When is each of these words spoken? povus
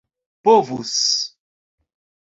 povus 0.43 0.97